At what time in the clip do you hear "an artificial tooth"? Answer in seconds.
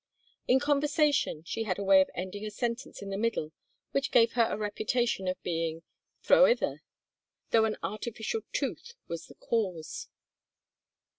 7.65-8.93